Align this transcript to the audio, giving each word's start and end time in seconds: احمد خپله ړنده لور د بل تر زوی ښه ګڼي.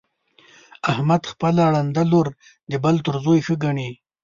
احمد 0.91 1.21
خپله 1.31 1.63
ړنده 1.73 2.03
لور 2.11 2.27
د 2.71 2.73
بل 2.83 2.95
تر 3.05 3.15
زوی 3.23 3.39
ښه 3.45 3.55
ګڼي. 3.63 3.89